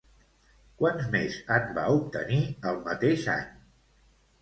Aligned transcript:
Quants 0.79 1.09
més 1.17 1.37
en 1.59 1.69
va 1.77 1.85
obtenir 1.99 2.43
el 2.73 2.83
mateix 2.91 3.31
any? 3.39 3.49